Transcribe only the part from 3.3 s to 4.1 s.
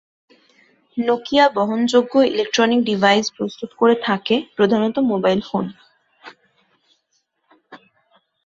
প্রস্তুত করে